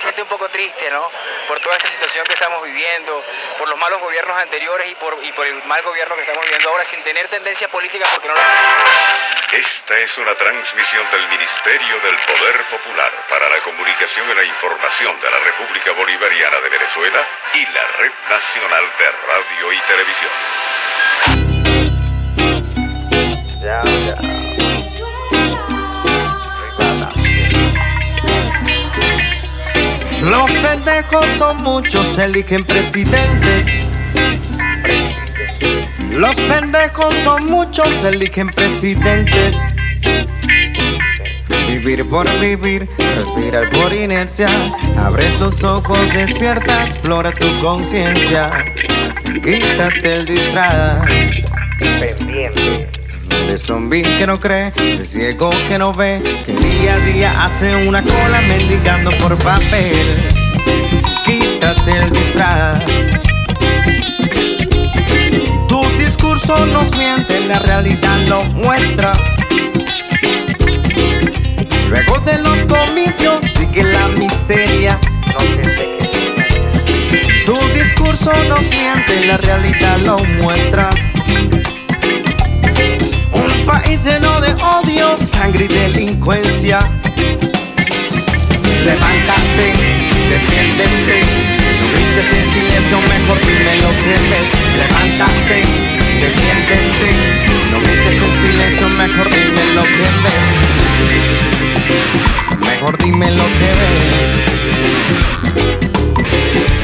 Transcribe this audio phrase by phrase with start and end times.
[0.00, 1.10] siente un poco triste, ¿no?
[1.46, 3.22] Por toda esta situación que estamos viviendo,
[3.58, 7.02] por los malos gobiernos anteriores y por, el mal gobierno que estamos viviendo ahora, sin
[7.02, 8.40] tener tendencia política, porque no lo...
[9.52, 15.20] Esta es una transmisión del Ministerio del Poder Popular para la Comunicación y la Información
[15.20, 20.89] de la República Bolivariana de Venezuela y la Red Nacional de Radio y Televisión.
[23.60, 24.16] Ya, ya.
[30.22, 33.66] Los pendejos son muchos, eligen presidentes.
[36.10, 39.56] Los pendejos son muchos, eligen presidentes.
[41.68, 44.48] Vivir por vivir, respirar por inercia.
[44.98, 48.64] Abre tus ojos, despierta, explora tu conciencia.
[49.42, 51.40] Quítate el disfraz.
[53.30, 57.74] De zombie que no cree, de ciego que no ve, que día a día hace
[57.86, 60.06] una cola mendigando por papel.
[61.24, 62.84] Quítate el disfraz.
[65.68, 69.12] Tu discurso nos miente, la realidad lo muestra.
[71.88, 74.98] Luego de los comicios sigue la miseria.
[77.46, 80.90] Tu discurso nos miente, la realidad lo muestra.
[83.70, 86.80] País lleno de odio, sangre y delincuencia.
[88.84, 89.74] Levántate,
[90.28, 91.20] defiéndete.
[91.78, 94.50] No grites en silencio, mejor dime lo que ves.
[94.76, 95.58] Levántate,
[96.18, 97.08] defiéndete.
[97.70, 100.48] No grites en silencio, mejor dime lo que ves.
[102.66, 104.30] Mejor dime lo que ves.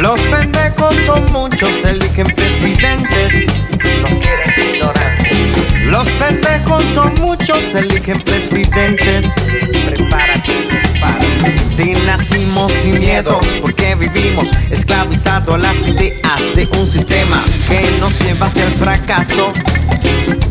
[0.00, 3.46] Los pendejos son muchos, eligen presidentes.
[7.74, 9.26] Eligen presidentes.
[9.84, 11.58] Prepárate, prepárate.
[11.66, 18.18] Si nacimos sin miedo, porque vivimos esclavizados a las ideas de un sistema que nos
[18.20, 19.52] lleva hacia el fracaso.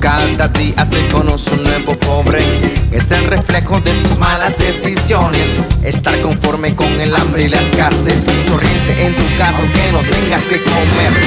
[0.00, 2.42] Cada día se conoce un nuevo pobre,
[2.90, 5.56] es el reflejo de sus malas decisiones.
[5.84, 10.42] Estar conforme con el hambre y la escasez, sonriente en tu casa aunque no tengas
[10.44, 11.21] que comer.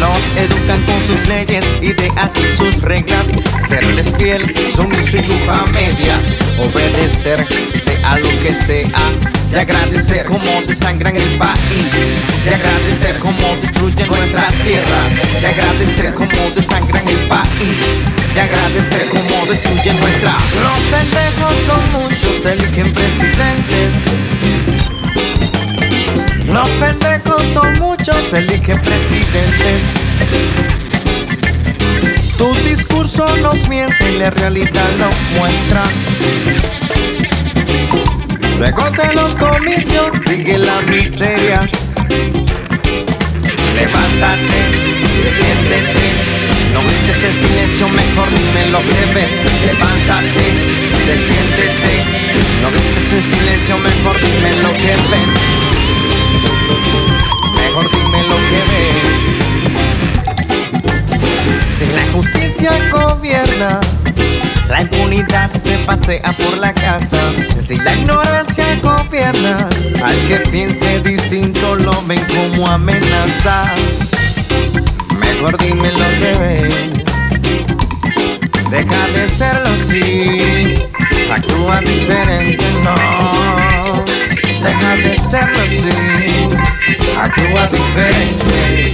[0.00, 3.28] Nos educan con sus leyes, ideas y sus reglas.
[3.68, 6.22] Serles fiel, sumiso y chupa medias.
[6.58, 7.46] Obedecer,
[7.76, 9.12] sea lo que sea.
[9.52, 11.92] Y agradecer como desangran el país.
[12.44, 15.00] Y agradecer como destruyen nuestra tierra.
[15.40, 17.78] Y agradecer como desangran el país.
[18.34, 20.32] Y agradecer como destruyen nuestra.
[20.32, 23.94] Los pendejos son muchos, eligen presidentes.
[26.52, 29.82] Los pendejos son muchos, eligen presidentes.
[32.36, 35.84] Tu discurso nos miente, la realidad lo muestra.
[38.58, 41.70] Luego de los comicios sigue la miseria.
[43.76, 44.60] Levántate,
[45.24, 46.40] defiéndete.
[46.72, 49.38] No grites en silencio, mejor dime lo que ves.
[49.66, 50.44] Levántate,
[51.06, 52.04] defiéndete.
[52.60, 55.39] No grites en silencio, mejor dime lo que ves.
[65.90, 67.18] Pasea por la casa.
[67.60, 69.68] Si la ignorancia gobierna,
[70.04, 73.64] al que piense distinto lo ven como amenaza.
[75.18, 76.74] Mejor dime lo que ves.
[78.70, 80.74] Deja de serlo así.
[81.28, 84.04] Actúa diferente, no.
[84.62, 85.88] Deja de serlo así.
[87.18, 88.89] Actúa diferente.